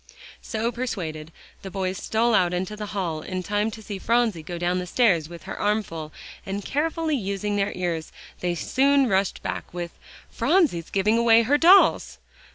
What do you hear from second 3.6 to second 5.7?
to see Phronsie go down the stairs with her